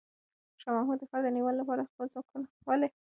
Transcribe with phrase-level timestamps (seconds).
[0.61, 2.97] شاه محمود د ښار د نیولو لپاره د خپلو ځواکونو ملاتړ ترلاسه کړ.